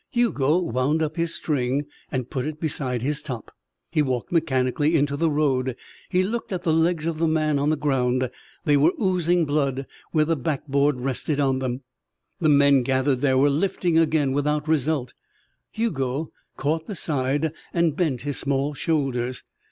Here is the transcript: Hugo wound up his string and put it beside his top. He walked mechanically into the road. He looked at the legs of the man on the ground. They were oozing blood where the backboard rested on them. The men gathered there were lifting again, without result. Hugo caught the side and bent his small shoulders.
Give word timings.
Hugo 0.09 0.57
wound 0.57 1.03
up 1.03 1.15
his 1.15 1.35
string 1.35 1.85
and 2.11 2.27
put 2.27 2.47
it 2.47 2.59
beside 2.59 3.03
his 3.03 3.21
top. 3.21 3.51
He 3.91 4.01
walked 4.01 4.31
mechanically 4.31 4.95
into 4.95 5.15
the 5.15 5.29
road. 5.29 5.75
He 6.09 6.23
looked 6.23 6.51
at 6.51 6.63
the 6.63 6.73
legs 6.73 7.05
of 7.05 7.19
the 7.19 7.27
man 7.27 7.59
on 7.59 7.69
the 7.69 7.75
ground. 7.77 8.31
They 8.65 8.77
were 8.77 8.93
oozing 8.99 9.45
blood 9.45 9.85
where 10.11 10.25
the 10.25 10.35
backboard 10.35 11.01
rested 11.01 11.39
on 11.39 11.59
them. 11.59 11.83
The 12.39 12.49
men 12.49 12.81
gathered 12.81 13.21
there 13.21 13.37
were 13.37 13.51
lifting 13.51 13.99
again, 13.99 14.31
without 14.31 14.67
result. 14.67 15.13
Hugo 15.69 16.31
caught 16.57 16.87
the 16.87 16.95
side 16.95 17.53
and 17.71 17.95
bent 17.95 18.21
his 18.21 18.39
small 18.39 18.73
shoulders. 18.73 19.43